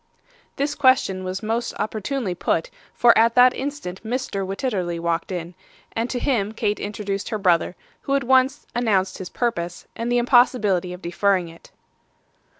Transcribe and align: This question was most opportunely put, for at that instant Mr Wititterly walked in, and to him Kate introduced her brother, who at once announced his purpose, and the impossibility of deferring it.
This 0.55 0.73
question 0.73 1.23
was 1.23 1.43
most 1.43 1.75
opportunely 1.77 2.33
put, 2.33 2.71
for 2.91 3.15
at 3.15 3.35
that 3.35 3.53
instant 3.53 4.03
Mr 4.03 4.43
Wititterly 4.43 4.99
walked 4.99 5.31
in, 5.31 5.53
and 5.91 6.09
to 6.09 6.17
him 6.17 6.53
Kate 6.53 6.79
introduced 6.79 7.29
her 7.29 7.37
brother, 7.37 7.75
who 8.01 8.15
at 8.15 8.23
once 8.23 8.65
announced 8.73 9.19
his 9.19 9.29
purpose, 9.29 9.85
and 9.95 10.11
the 10.11 10.17
impossibility 10.17 10.91
of 10.91 11.03
deferring 11.03 11.49
it. 11.49 11.69